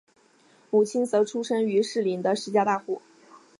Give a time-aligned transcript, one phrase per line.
[0.71, 3.03] 母亲则出身于士林的施家大户。